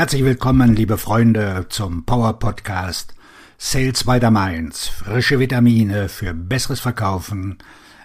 [0.00, 3.14] Herzlich willkommen, liebe Freunde, zum Power Podcast
[3.58, 4.88] Sales by the Mainz.
[4.88, 7.58] Frische Vitamine für besseres Verkaufen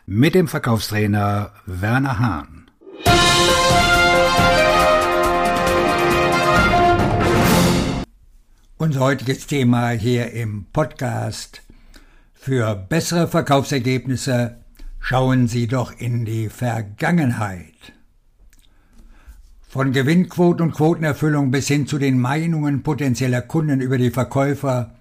[0.06, 2.70] mit dem Verkaufstrainer Werner Hahn.
[8.76, 11.62] Unser heutiges Thema hier im Podcast
[12.34, 14.58] für bessere Verkaufsergebnisse
[15.00, 17.95] schauen Sie doch in die Vergangenheit.
[19.76, 24.96] Von Gewinnquoten und Quotenerfüllung bis hin zu den Meinungen potenzieller Kunden über die Verkäufer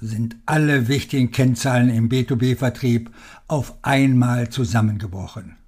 [0.00, 3.10] sind alle wichtigen Kennzahlen im B2B-Vertrieb
[3.46, 5.58] auf einmal zusammengebrochen.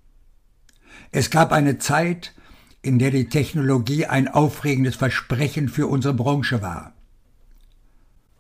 [1.10, 2.32] Es gab eine Zeit,
[2.80, 6.94] in der die Technologie ein aufregendes Versprechen für unsere Branche war.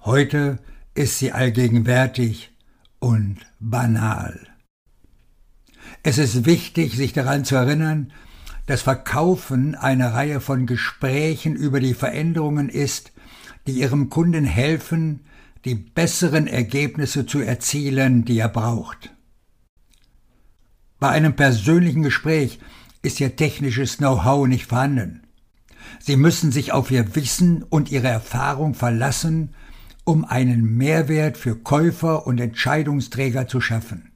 [0.00, 0.58] Heute
[0.94, 2.50] ist sie allgegenwärtig
[2.98, 4.40] und banal.
[6.02, 8.10] Es ist wichtig, sich daran zu erinnern,
[8.66, 13.12] das Verkaufen eine Reihe von Gesprächen über die Veränderungen ist,
[13.66, 15.20] die Ihrem Kunden helfen,
[15.64, 19.14] die besseren Ergebnisse zu erzielen, die er braucht.
[20.98, 22.58] Bei einem persönlichen Gespräch
[23.02, 25.22] ist Ihr technisches Know-how nicht vorhanden.
[25.98, 29.54] Sie müssen sich auf Ihr Wissen und Ihre Erfahrung verlassen,
[30.04, 34.10] um einen Mehrwert für Käufer und Entscheidungsträger zu schaffen.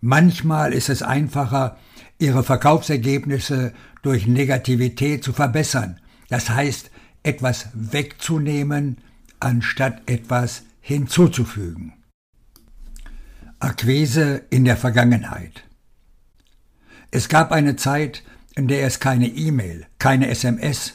[0.00, 1.76] Manchmal ist es einfacher,
[2.18, 6.90] ihre Verkaufsergebnisse durch Negativität zu verbessern, das heißt
[7.22, 8.98] etwas wegzunehmen,
[9.40, 11.92] anstatt etwas hinzuzufügen.
[13.60, 15.64] Akquise in der Vergangenheit.
[17.10, 18.22] Es gab eine Zeit,
[18.54, 20.94] in der es keine E-Mail, keine SMS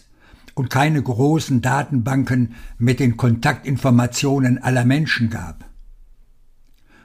[0.54, 5.66] und keine großen Datenbanken mit den Kontaktinformationen aller Menschen gab.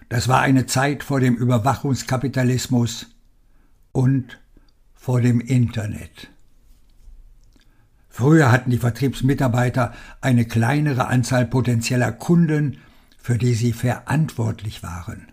[0.08, 3.06] Das war eine Zeit vor dem Überwachungskapitalismus
[3.92, 4.40] und
[4.94, 6.30] vor dem Internet.
[8.08, 12.78] Früher hatten die Vertriebsmitarbeiter eine kleinere Anzahl potenzieller Kunden,
[13.16, 15.30] für die sie verantwortlich waren.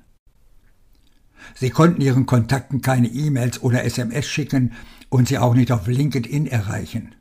[1.55, 4.73] Sie konnten ihren Kontakten keine E-Mails oder SMS schicken
[5.09, 7.15] und sie auch nicht auf LinkedIn erreichen.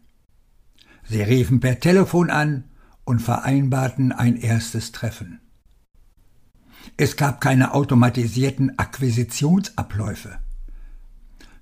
[1.09, 2.65] Sie riefen per Telefon an
[3.05, 5.41] und vereinbarten ein erstes Treffen.
[6.97, 10.39] Es gab keine automatisierten Akquisitionsabläufe.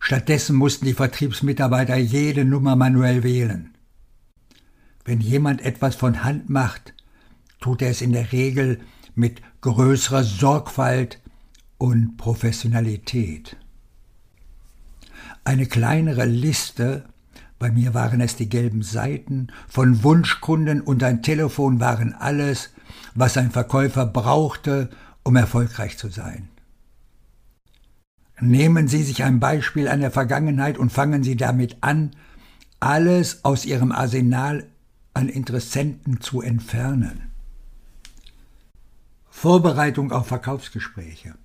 [0.05, 3.73] Stattdessen mussten die Vertriebsmitarbeiter jede Nummer manuell wählen.
[5.05, 6.93] Wenn jemand etwas von Hand macht,
[7.61, 8.81] tut er es in der Regel
[9.15, 11.21] mit größerer Sorgfalt
[11.79, 13.57] und Professionalität.
[15.45, 17.05] Eine kleinere Liste,
[17.61, 22.71] bei mir waren es die gelben Seiten, von Wunschkunden und ein Telefon waren alles,
[23.15, 24.91] was ein Verkäufer brauchte,
[25.23, 26.49] um erfolgreich zu sein.
[28.45, 32.11] Nehmen Sie sich ein Beispiel an der Vergangenheit und fangen Sie damit an,
[32.81, 34.67] alles aus Ihrem Arsenal
[35.15, 37.31] an Interessenten zu entfernen.
[39.31, 41.37] Vorbereitung auf Verkaufsgespräche.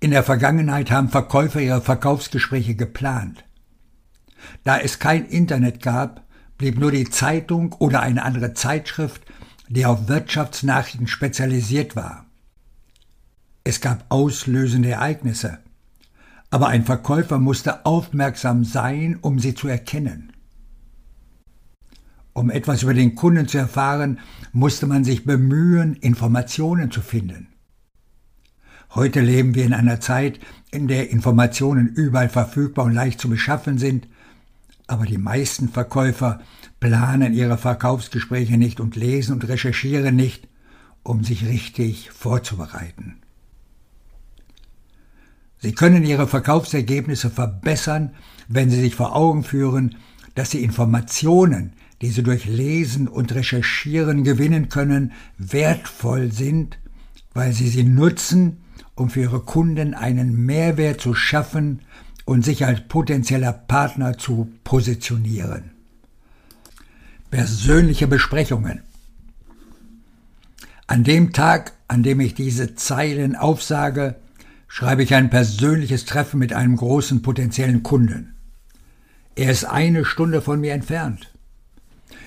[0.00, 3.44] In der Vergangenheit haben Verkäufer ihre Verkaufsgespräche geplant.
[4.64, 6.24] Da es kein Internet gab,
[6.58, 9.22] blieb nur die Zeitung oder eine andere Zeitschrift,
[9.68, 12.25] die auf Wirtschaftsnachrichten spezialisiert war.
[13.66, 15.58] Es gab auslösende Ereignisse.
[16.50, 20.32] Aber ein Verkäufer musste aufmerksam sein, um sie zu erkennen.
[22.32, 24.20] Um etwas über den Kunden zu erfahren,
[24.52, 27.48] musste man sich bemühen, Informationen zu finden.
[28.94, 30.38] Heute leben wir in einer Zeit,
[30.70, 34.06] in der Informationen überall verfügbar und leicht zu beschaffen sind,
[34.86, 36.40] aber die meisten Verkäufer
[36.78, 40.46] planen ihre Verkaufsgespräche nicht und lesen und recherchieren nicht,
[41.02, 43.16] um sich richtig vorzubereiten.
[45.58, 48.14] Sie können Ihre Verkaufsergebnisse verbessern,
[48.48, 49.96] wenn Sie sich vor Augen führen,
[50.34, 51.72] dass die Informationen,
[52.02, 56.78] die Sie durch Lesen und Recherchieren gewinnen können, wertvoll sind,
[57.32, 58.58] weil Sie sie nutzen,
[58.94, 61.80] um für Ihre Kunden einen Mehrwert zu schaffen
[62.24, 65.70] und sich als potenzieller Partner zu positionieren.
[67.30, 68.82] Persönliche Besprechungen.
[70.86, 74.16] An dem Tag, an dem ich diese Zeilen aufsage,
[74.68, 78.34] schreibe ich ein persönliches Treffen mit einem großen potenziellen Kunden.
[79.34, 81.32] Er ist eine Stunde von mir entfernt.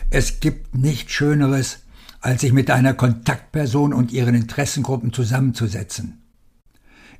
[0.09, 1.79] Es gibt nichts Schöneres,
[2.21, 6.21] als sich mit einer Kontaktperson und ihren Interessengruppen zusammenzusetzen.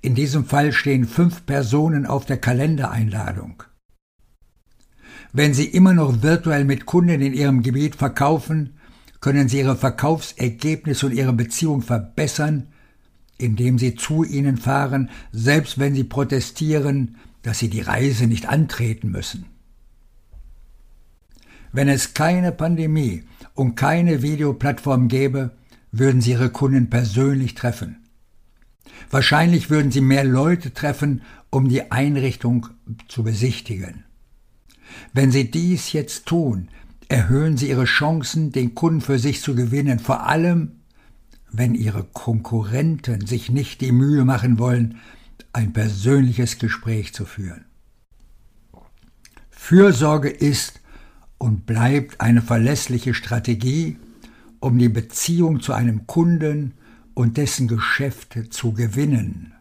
[0.01, 3.63] In diesem Fall stehen fünf Personen auf der Kalendereinladung.
[5.33, 8.77] Wenn Sie immer noch virtuell mit Kunden in Ihrem Gebiet verkaufen,
[9.19, 12.68] können Sie Ihre Verkaufsergebnisse und Ihre Beziehung verbessern,
[13.39, 19.09] indem sie zu ihnen fahren, selbst wenn sie protestieren, dass sie die Reise nicht antreten
[19.09, 19.45] müssen.
[21.71, 25.51] Wenn es keine Pandemie und keine Videoplattform gäbe,
[25.91, 27.97] würden Sie Ihre Kunden persönlich treffen.
[29.09, 32.68] Wahrscheinlich würden Sie mehr Leute treffen, um die Einrichtung
[33.07, 34.03] zu besichtigen.
[35.13, 36.69] Wenn Sie dies jetzt tun,
[37.07, 40.79] erhöhen Sie Ihre Chancen, den Kunden für sich zu gewinnen, vor allem
[41.51, 45.00] wenn Ihre Konkurrenten sich nicht die Mühe machen wollen,
[45.54, 47.66] ein persönliches Gespräch zu führen.
[49.50, 50.81] Fürsorge ist
[51.38, 53.98] und bleibt eine verlässliche Strategie,
[54.60, 56.74] um die Beziehung zu einem Kunden
[57.13, 59.54] und dessen Geschäfte zu gewinnen.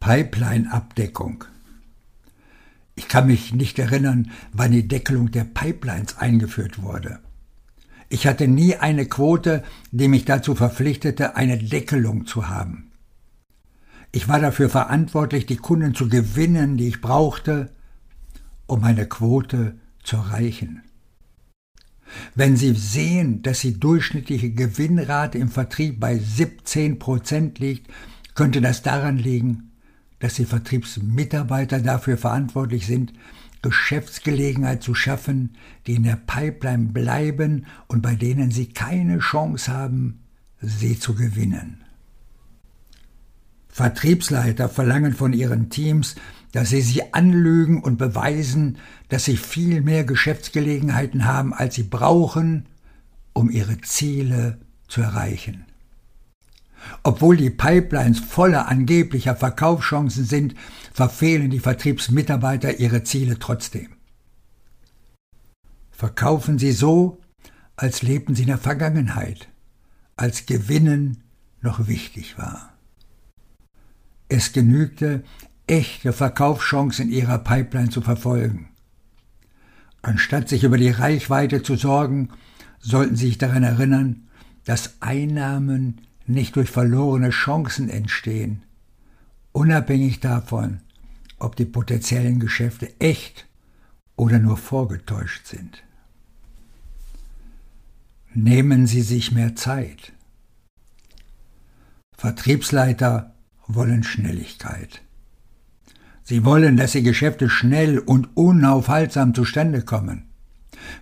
[0.00, 1.44] Pipeline-Abdeckung.
[2.94, 7.20] Ich kann mich nicht erinnern, wann die Deckelung der Pipelines eingeführt wurde.
[8.12, 9.62] Ich hatte nie eine Quote,
[9.92, 12.90] die mich dazu verpflichtete, eine Deckelung zu haben.
[14.10, 17.70] Ich war dafür verantwortlich, die Kunden zu gewinnen, die ich brauchte,
[18.66, 20.82] um meine Quote zu erreichen.
[22.34, 27.86] Wenn Sie sehen, dass die durchschnittliche Gewinnrate im Vertrieb bei 17 Prozent liegt,
[28.34, 29.70] könnte das daran liegen,
[30.18, 33.12] dass die Vertriebsmitarbeiter dafür verantwortlich sind,
[33.62, 40.20] Geschäftsgelegenheit zu schaffen, die in der Pipeline bleiben und bei denen sie keine Chance haben,
[40.60, 41.84] sie zu gewinnen.
[43.68, 46.16] Vertriebsleiter verlangen von ihren Teams,
[46.52, 48.78] dass sie sie anlügen und beweisen,
[49.08, 52.66] dass sie viel mehr Geschäftsgelegenheiten haben, als sie brauchen,
[53.32, 54.58] um ihre Ziele
[54.88, 55.66] zu erreichen.
[57.02, 60.54] Obwohl die Pipelines voller angeblicher Verkaufschancen sind,
[60.92, 63.88] verfehlen die Vertriebsmitarbeiter ihre Ziele trotzdem.
[65.90, 67.18] Verkaufen sie so,
[67.76, 69.48] als lebten sie in der Vergangenheit,
[70.16, 71.22] als Gewinnen
[71.62, 72.74] noch wichtig war.
[74.28, 75.24] Es genügte,
[75.66, 78.68] echte Verkaufschancen ihrer Pipeline zu verfolgen.
[80.02, 82.30] Anstatt sich über die Reichweite zu sorgen,
[82.78, 84.28] sollten sie sich daran erinnern,
[84.64, 88.62] dass Einnahmen nicht durch verlorene Chancen entstehen,
[89.52, 90.80] unabhängig davon,
[91.38, 93.46] ob die potenziellen Geschäfte echt
[94.16, 95.82] oder nur vorgetäuscht sind.
[98.32, 100.12] Nehmen Sie sich mehr Zeit.
[102.16, 103.34] Vertriebsleiter
[103.66, 105.02] wollen Schnelligkeit.
[106.22, 110.29] Sie wollen, dass die Geschäfte schnell und unaufhaltsam zustande kommen.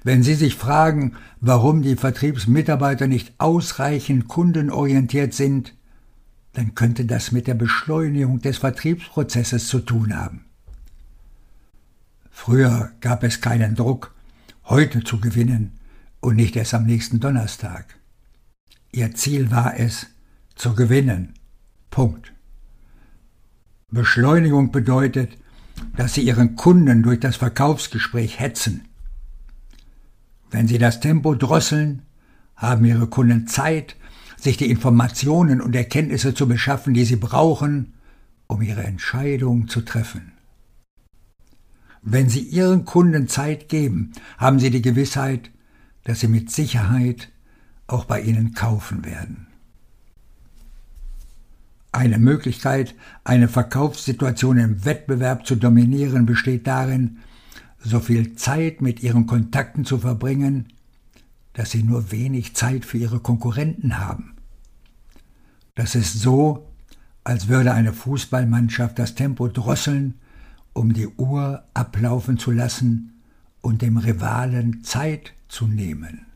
[0.05, 5.75] Wenn Sie sich fragen, warum die Vertriebsmitarbeiter nicht ausreichend kundenorientiert sind,
[6.53, 10.45] dann könnte das mit der Beschleunigung des Vertriebsprozesses zu tun haben.
[12.31, 14.15] Früher gab es keinen Druck,
[14.65, 15.79] heute zu gewinnen
[16.21, 17.99] und nicht erst am nächsten Donnerstag.
[18.93, 20.07] Ihr Ziel war es,
[20.55, 21.35] zu gewinnen.
[21.91, 22.33] Punkt.
[23.91, 25.39] Beschleunigung bedeutet,
[25.97, 28.88] dass Sie Ihren Kunden durch das Verkaufsgespräch hetzen.
[30.51, 32.03] Wenn Sie das Tempo drosseln,
[32.57, 33.97] haben Ihre Kunden Zeit,
[34.39, 37.95] sich die Informationen und Erkenntnisse zu beschaffen, die sie brauchen,
[38.47, 40.33] um ihre Entscheidung zu treffen.
[42.03, 45.51] Wenn Sie Ihren Kunden Zeit geben, haben Sie die Gewissheit,
[46.05, 47.31] dass sie mit Sicherheit
[47.87, 49.49] auch bei Ihnen kaufen werden.
[51.91, 52.95] Eine Möglichkeit,
[53.25, 57.19] eine Verkaufssituation im Wettbewerb zu dominieren, besteht darin,
[57.81, 60.69] so viel Zeit mit ihren Kontakten zu verbringen,
[61.53, 64.37] dass sie nur wenig Zeit für ihre Konkurrenten haben.
[65.75, 66.69] Das ist so,
[67.25, 70.15] als würde eine Fußballmannschaft das Tempo drosseln,
[70.73, 73.23] um die Uhr ablaufen zu lassen
[73.61, 76.27] und dem Rivalen Zeit zu nehmen.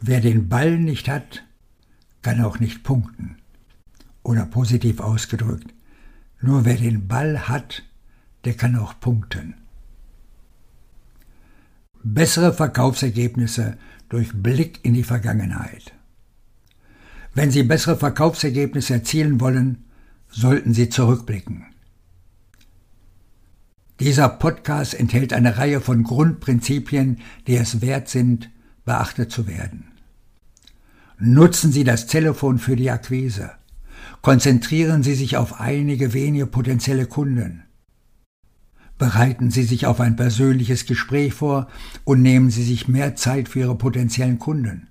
[0.00, 1.44] Wer den Ball nicht hat,
[2.22, 3.36] kann auch nicht punkten.
[4.22, 5.72] Oder positiv ausgedrückt,
[6.40, 7.84] nur wer den Ball hat,
[8.44, 9.54] der kann auch punkten
[12.14, 13.76] bessere Verkaufsergebnisse
[14.08, 15.92] durch Blick in die Vergangenheit.
[17.34, 19.84] Wenn Sie bessere Verkaufsergebnisse erzielen wollen,
[20.30, 21.66] sollten Sie zurückblicken.
[23.98, 28.50] Dieser Podcast enthält eine Reihe von Grundprinzipien, die es wert sind,
[28.84, 29.88] beachtet zu werden.
[31.18, 33.52] Nutzen Sie das Telefon für die Akquise.
[34.22, 37.65] Konzentrieren Sie sich auf einige wenige potenzielle Kunden.
[38.98, 41.68] Bereiten Sie sich auf ein persönliches Gespräch vor
[42.04, 44.88] und nehmen Sie sich mehr Zeit für Ihre potenziellen Kunden.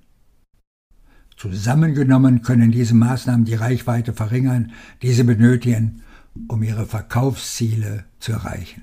[1.36, 4.72] Zusammengenommen können diese Maßnahmen die Reichweite verringern,
[5.02, 6.02] die Sie benötigen,
[6.48, 8.82] um Ihre Verkaufsziele zu erreichen.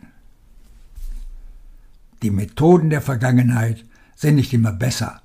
[2.21, 5.21] Die Methoden der Vergangenheit sind nicht immer besser,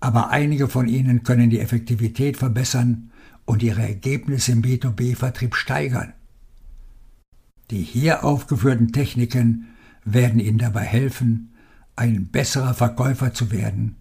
[0.00, 3.10] aber einige von ihnen können die Effektivität verbessern
[3.44, 6.12] und ihre Ergebnisse im B2B-Vertrieb steigern.
[7.70, 9.68] Die hier aufgeführten Techniken
[10.04, 11.54] werden Ihnen dabei helfen,
[11.94, 13.96] ein besserer Verkäufer zu werden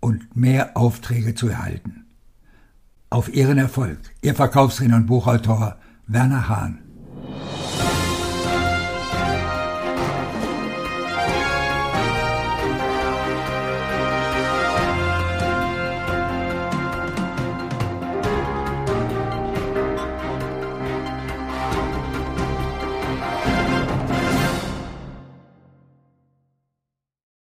[0.00, 2.06] und mehr Aufträge zu erhalten.
[3.08, 6.85] Auf Ihren Erfolg, Ihr Verkaufstrainer und Buchautor Werner Hahn.